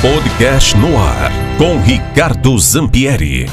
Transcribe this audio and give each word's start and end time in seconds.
Podcast 0.00 0.76
no 0.76 0.96
ar 0.96 1.32
com 1.58 1.80
Ricardo 1.82 2.56
Zampieri. 2.56 3.50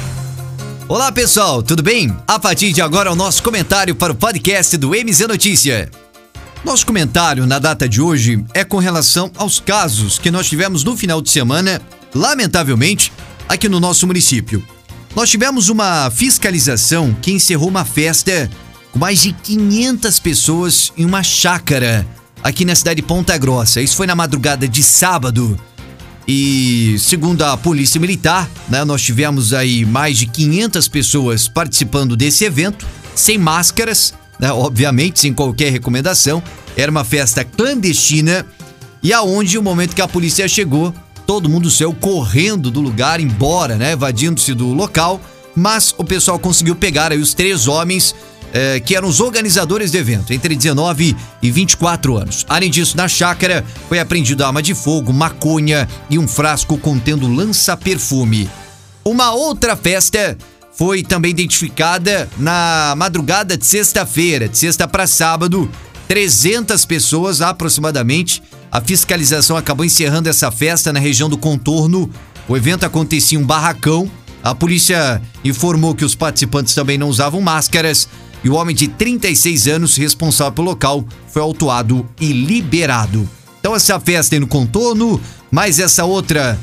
Olá 0.87 1.11
pessoal, 1.11 1.63
tudo 1.63 1.81
bem? 1.81 2.15
A 2.27 2.37
partir 2.37 2.71
de 2.71 2.83
agora 2.83 3.11
o 3.11 3.15
nosso 3.15 3.41
comentário 3.41 3.95
para 3.95 4.13
o 4.13 4.15
podcast 4.15 4.77
do 4.77 4.89
MZ 4.89 5.21
Notícia. 5.21 5.89
Nosso 6.63 6.85
comentário 6.85 7.47
na 7.47 7.57
data 7.57 7.89
de 7.89 7.99
hoje 7.99 8.45
é 8.53 8.63
com 8.63 8.77
relação 8.77 9.31
aos 9.37 9.59
casos 9.59 10.19
que 10.19 10.29
nós 10.29 10.47
tivemos 10.47 10.83
no 10.83 10.95
final 10.95 11.19
de 11.19 11.31
semana, 11.31 11.81
lamentavelmente, 12.13 13.11
aqui 13.49 13.67
no 13.67 13.79
nosso 13.79 14.05
município. 14.05 14.63
Nós 15.15 15.31
tivemos 15.31 15.69
uma 15.69 16.11
fiscalização 16.11 17.11
que 17.23 17.31
encerrou 17.31 17.69
uma 17.69 17.83
festa 17.83 18.47
com 18.91 18.99
mais 18.99 19.23
de 19.23 19.33
500 19.33 20.19
pessoas 20.19 20.93
em 20.95 21.05
uma 21.05 21.23
chácara 21.23 22.05
aqui 22.43 22.63
na 22.63 22.75
cidade 22.75 23.01
de 23.01 23.07
Ponta 23.07 23.35
Grossa. 23.35 23.81
Isso 23.81 23.95
foi 23.95 24.05
na 24.05 24.15
madrugada 24.15 24.67
de 24.67 24.83
sábado. 24.83 25.59
E 26.27 26.95
segundo 26.99 27.43
a 27.43 27.55
Polícia 27.55 28.01
Militar, 28.01 28.49
né, 28.67 28.83
nós 28.83 29.01
tivemos 29.01 29.53
aí 29.53 29.85
mais 29.85 30.17
de 30.17 30.25
500 30.25 30.87
pessoas 30.87 31.47
participando 31.47 32.15
desse 32.15 32.45
evento, 32.45 32.85
sem 33.13 33.37
máscaras, 33.37 34.13
né, 34.39 34.51
obviamente, 34.51 35.19
sem 35.19 35.33
qualquer 35.33 35.71
recomendação. 35.71 36.41
Era 36.75 36.89
uma 36.91 37.03
festa 37.03 37.43
clandestina 37.43 38.45
e 39.03 39.13
aonde, 39.13 39.57
o 39.57 39.63
momento 39.63 39.95
que 39.95 40.01
a 40.01 40.07
polícia 40.07 40.47
chegou, 40.47 40.93
todo 41.27 41.47
mundo 41.47 41.69
saiu 41.69 41.93
correndo 41.93 42.71
do 42.71 42.81
lugar, 42.81 43.19
embora, 43.19 43.75
né, 43.75 43.91
evadindo-se 43.91 44.53
do 44.53 44.73
local. 44.73 45.21
Mas 45.55 45.93
o 45.97 46.03
pessoal 46.03 46.37
conseguiu 46.37 46.75
pegar 46.75 47.11
aí 47.11 47.19
os 47.19 47.33
três 47.33 47.67
homens 47.67 48.13
eh, 48.53 48.79
que 48.79 48.95
eram 48.95 49.07
os 49.07 49.19
organizadores 49.19 49.91
do 49.91 49.97
evento, 49.97 50.33
entre 50.33 50.55
19 50.55 51.15
e 51.41 51.51
24 51.51 52.17
anos. 52.17 52.45
Além 52.47 52.69
disso, 52.69 52.97
na 52.97 53.07
chácara 53.07 53.63
foi 53.87 53.99
apreendido 53.99 54.43
arma 54.45 54.61
de 54.61 54.73
fogo, 54.73 55.11
maconha 55.13 55.87
e 56.09 56.17
um 56.17 56.27
frasco 56.27 56.77
contendo 56.77 57.27
lança-perfume. 57.27 58.49
Uma 59.03 59.31
outra 59.33 59.75
festa 59.75 60.37
foi 60.75 61.03
também 61.03 61.31
identificada 61.31 62.29
na 62.37 62.93
madrugada 62.97 63.57
de 63.57 63.65
sexta-feira, 63.65 64.49
de 64.49 64.57
sexta 64.57 64.87
para 64.87 65.07
sábado, 65.07 65.69
300 66.07 66.85
pessoas 66.85 67.41
aproximadamente. 67.41 68.43
A 68.71 68.81
fiscalização 68.81 69.55
acabou 69.55 69.85
encerrando 69.85 70.27
essa 70.27 70.51
festa 70.51 70.91
na 70.91 70.99
região 70.99 71.29
do 71.29 71.37
contorno. 71.37 72.09
O 72.47 72.57
evento 72.57 72.85
acontecia 72.85 73.37
em 73.37 73.41
um 73.41 73.45
barracão. 73.45 74.09
A 74.43 74.53
polícia 74.53 75.21
informou 75.43 75.95
que 75.95 76.05
os 76.05 76.13
participantes 76.13 76.75
também 76.75 76.97
não 76.97 77.09
usavam 77.09 77.41
máscaras 77.41 78.07
e 78.45 78.49
o 78.49 78.53
homem 78.53 78.75
de 78.75 78.87
36 78.87 79.67
anos, 79.67 79.97
responsável 79.97 80.53
pelo 80.53 80.69
local, 80.69 81.03
foi 81.33 81.41
autuado 81.41 82.07
e 82.21 82.31
liberado. 82.31 83.27
Então, 83.59 83.75
essa 83.75 83.99
festa 83.99 84.35
aí 84.35 84.39
no 84.39 84.45
contorno, 84.45 85.19
mais 85.49 85.79
essa 85.79 86.05
outra 86.05 86.55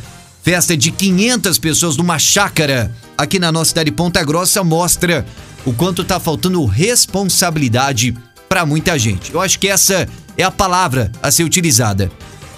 festa 0.44 0.76
de 0.76 0.92
500 0.92 1.58
pessoas 1.58 1.96
numa 1.96 2.20
chácara 2.20 2.94
aqui 3.18 3.40
na 3.40 3.50
nossa 3.50 3.70
cidade 3.70 3.90
de 3.90 3.96
Ponta 3.96 4.22
Grossa 4.22 4.62
mostra 4.62 5.26
o 5.66 5.72
quanto 5.72 6.04
tá 6.04 6.20
faltando 6.20 6.64
responsabilidade 6.64 8.16
para 8.48 8.64
muita 8.64 8.96
gente. 8.96 9.34
Eu 9.34 9.40
acho 9.40 9.58
que 9.58 9.66
essa 9.66 10.08
é 10.38 10.44
a 10.44 10.52
palavra 10.52 11.10
a 11.20 11.32
ser 11.32 11.42
utilizada. 11.42 12.12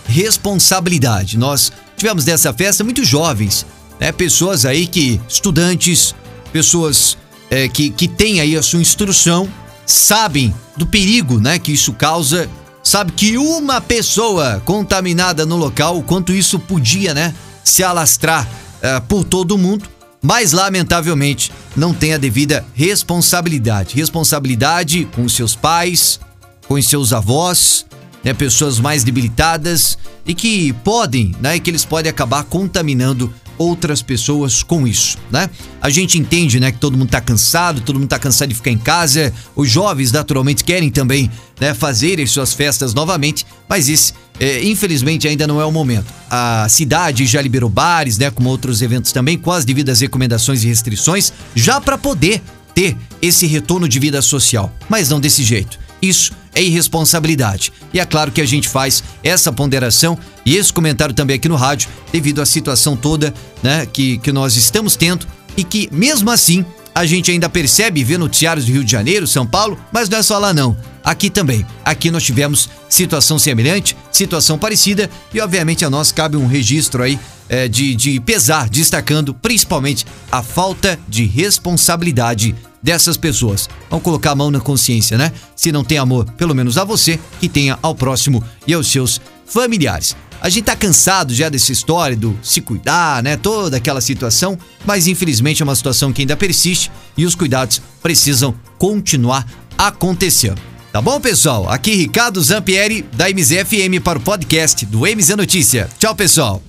Responsabilidade. 0.06 1.38
Nós 1.38 1.72
tivemos 1.96 2.26
dessa 2.26 2.52
festa 2.52 2.84
muito 2.84 3.02
jovens, 3.02 3.64
né? 3.98 4.12
Pessoas 4.12 4.66
aí 4.66 4.86
que 4.86 5.18
estudantes, 5.26 6.14
pessoas 6.52 7.16
é, 7.54 7.68
que, 7.68 7.88
que 7.88 8.08
têm 8.08 8.40
aí 8.40 8.56
a 8.56 8.62
sua 8.62 8.80
instrução, 8.80 9.48
sabem 9.86 10.52
do 10.76 10.84
perigo 10.84 11.38
né, 11.38 11.56
que 11.56 11.70
isso 11.70 11.92
causa, 11.92 12.50
sabe 12.82 13.12
que 13.12 13.38
uma 13.38 13.80
pessoa 13.80 14.60
contaminada 14.64 15.46
no 15.46 15.54
local, 15.54 15.96
o 15.96 16.02
quanto 16.02 16.32
isso 16.32 16.58
podia 16.58 17.14
né, 17.14 17.32
se 17.62 17.84
alastrar 17.84 18.48
é, 18.82 18.98
por 18.98 19.22
todo 19.22 19.56
mundo, 19.56 19.88
mas 20.20 20.50
lamentavelmente 20.50 21.52
não 21.76 21.94
tem 21.94 22.12
a 22.12 22.18
devida 22.18 22.66
responsabilidade. 22.74 23.94
Responsabilidade 23.94 25.06
com 25.14 25.28
seus 25.28 25.54
pais, 25.54 26.18
com 26.66 26.80
seus 26.82 27.12
avós, 27.12 27.86
né, 28.24 28.34
pessoas 28.34 28.80
mais 28.80 29.04
debilitadas 29.04 29.96
e 30.26 30.34
que 30.34 30.72
podem, 30.82 31.36
né, 31.40 31.60
que 31.60 31.70
eles 31.70 31.84
podem 31.84 32.10
acabar 32.10 32.42
contaminando 32.42 33.32
outras 33.58 34.02
pessoas 34.02 34.62
com 34.62 34.86
isso, 34.86 35.18
né? 35.30 35.48
A 35.80 35.90
gente 35.90 36.18
entende, 36.18 36.58
né, 36.58 36.72
que 36.72 36.78
todo 36.78 36.96
mundo 36.96 37.10
tá 37.10 37.20
cansado, 37.20 37.80
todo 37.80 37.98
mundo 37.98 38.08
tá 38.08 38.18
cansado 38.18 38.48
de 38.48 38.54
ficar 38.54 38.70
em 38.70 38.78
casa. 38.78 39.32
Os 39.54 39.70
jovens 39.70 40.12
naturalmente 40.12 40.64
querem 40.64 40.90
também, 40.90 41.30
né, 41.60 41.74
fazerem 41.74 42.26
suas 42.26 42.52
festas 42.52 42.94
novamente, 42.94 43.46
mas 43.68 43.88
esse, 43.88 44.12
é, 44.40 44.64
infelizmente, 44.64 45.28
ainda 45.28 45.46
não 45.46 45.60
é 45.60 45.64
o 45.64 45.72
momento. 45.72 46.06
A 46.30 46.66
cidade 46.68 47.26
já 47.26 47.40
liberou 47.40 47.70
bares, 47.70 48.18
né, 48.18 48.30
como 48.30 48.48
outros 48.48 48.82
eventos 48.82 49.12
também, 49.12 49.38
com 49.38 49.50
as 49.50 49.64
devidas 49.64 50.00
recomendações 50.00 50.64
e 50.64 50.68
restrições, 50.68 51.32
já 51.54 51.80
para 51.80 51.96
poder 51.96 52.42
ter 52.74 52.96
esse 53.22 53.46
retorno 53.46 53.88
de 53.88 53.98
vida 53.98 54.20
social, 54.20 54.72
mas 54.88 55.08
não 55.08 55.20
desse 55.20 55.44
jeito. 55.44 55.78
Isso 56.02 56.32
é 56.54 56.62
irresponsabilidade. 56.62 57.72
E 57.92 58.00
é 58.00 58.04
claro 58.04 58.30
que 58.30 58.40
a 58.40 58.46
gente 58.46 58.68
faz 58.68 59.02
essa 59.22 59.52
ponderação 59.52 60.18
e 60.44 60.56
esse 60.56 60.72
comentário 60.72 61.14
também 61.14 61.36
aqui 61.36 61.48
no 61.48 61.56
rádio, 61.56 61.88
devido 62.12 62.40
à 62.40 62.46
situação 62.46 62.96
toda 62.96 63.34
né, 63.62 63.86
que, 63.86 64.18
que 64.18 64.32
nós 64.32 64.56
estamos 64.56 64.96
tendo 64.96 65.26
e 65.56 65.64
que, 65.64 65.88
mesmo 65.92 66.30
assim, 66.30 66.64
a 66.94 67.04
gente 67.04 67.30
ainda 67.30 67.48
percebe 67.48 68.00
e 68.00 68.04
vê 68.04 68.16
noticiários 68.16 68.66
do 68.66 68.72
Rio 68.72 68.84
de 68.84 68.92
Janeiro, 68.92 69.26
São 69.26 69.46
Paulo, 69.46 69.78
mas 69.92 70.08
não 70.08 70.18
é 70.18 70.22
só 70.22 70.38
lá 70.38 70.54
não. 70.54 70.76
Aqui 71.02 71.28
também. 71.28 71.66
Aqui 71.84 72.10
nós 72.10 72.22
tivemos 72.22 72.70
situação 72.88 73.38
semelhante, 73.38 73.96
situação 74.12 74.58
parecida 74.58 75.10
e 75.32 75.40
obviamente 75.40 75.84
a 75.84 75.90
nós 75.90 76.12
cabe 76.12 76.36
um 76.36 76.46
registro 76.46 77.02
aí 77.02 77.18
é, 77.48 77.68
de, 77.68 77.94
de 77.94 78.20
pesar, 78.20 78.68
destacando 78.68 79.34
principalmente 79.34 80.06
a 80.30 80.42
falta 80.42 80.98
de 81.08 81.24
responsabilidade 81.24 82.54
dessas 82.84 83.16
pessoas. 83.16 83.66
Vamos 83.88 84.04
colocar 84.04 84.32
a 84.32 84.34
mão 84.34 84.50
na 84.50 84.60
consciência, 84.60 85.16
né? 85.16 85.32
Se 85.56 85.72
não 85.72 85.82
tem 85.82 85.96
amor, 85.96 86.30
pelo 86.32 86.54
menos 86.54 86.76
a 86.76 86.84
você, 86.84 87.18
que 87.40 87.48
tenha 87.48 87.78
ao 87.80 87.94
próximo 87.94 88.44
e 88.66 88.74
aos 88.74 88.92
seus 88.92 89.22
familiares. 89.46 90.14
A 90.38 90.50
gente 90.50 90.64
tá 90.66 90.76
cansado 90.76 91.32
já 91.34 91.48
dessa 91.48 91.72
história 91.72 92.14
do 92.14 92.38
se 92.42 92.60
cuidar, 92.60 93.22
né? 93.22 93.38
Toda 93.38 93.78
aquela 93.78 94.02
situação, 94.02 94.58
mas 94.84 95.06
infelizmente 95.06 95.62
é 95.62 95.64
uma 95.64 95.74
situação 95.74 96.12
que 96.12 96.20
ainda 96.20 96.36
persiste 96.36 96.92
e 97.16 97.24
os 97.24 97.34
cuidados 97.34 97.80
precisam 98.02 98.54
continuar 98.76 99.46
acontecendo. 99.78 100.60
Tá 100.92 101.00
bom, 101.00 101.18
pessoal? 101.18 101.68
Aqui 101.68 101.94
Ricardo 101.94 102.40
Zampieri 102.42 103.02
da 103.14 103.30
MZFM 103.30 103.98
para 104.04 104.18
o 104.18 104.22
podcast 104.22 104.84
do 104.84 105.00
MZ 105.00 105.30
Notícia. 105.30 105.88
Tchau, 105.98 106.14
pessoal. 106.14 106.62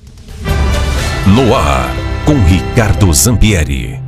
No 1.27 1.53
ar 1.53 1.93
com 2.25 2.41
Ricardo 2.45 3.13
Zampieri. 3.13 4.04